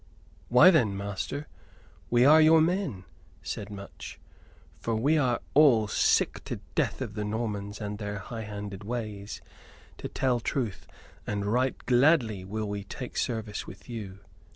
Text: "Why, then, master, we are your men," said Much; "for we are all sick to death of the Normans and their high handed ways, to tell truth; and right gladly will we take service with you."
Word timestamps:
"Why, 0.49 0.71
then, 0.71 0.97
master, 0.97 1.47
we 2.09 2.25
are 2.25 2.41
your 2.41 2.59
men," 2.59 3.03
said 3.43 3.69
Much; 3.69 4.19
"for 4.79 4.95
we 4.95 5.15
are 5.15 5.39
all 5.53 5.87
sick 5.87 6.43
to 6.45 6.55
death 6.73 7.01
of 7.01 7.13
the 7.13 7.23
Normans 7.23 7.79
and 7.79 7.99
their 7.99 8.17
high 8.17 8.45
handed 8.45 8.83
ways, 8.83 9.41
to 9.99 10.07
tell 10.07 10.39
truth; 10.39 10.87
and 11.27 11.45
right 11.45 11.77
gladly 11.85 12.43
will 12.43 12.67
we 12.67 12.83
take 12.83 13.15
service 13.15 13.67
with 13.67 13.87
you." 13.87 14.17